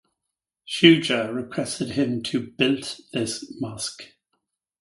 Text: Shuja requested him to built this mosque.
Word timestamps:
Shuja 0.67 1.31
requested 1.31 1.91
him 1.91 2.23
to 2.23 2.39
built 2.57 2.99
this 3.13 3.45
mosque. 3.61 4.05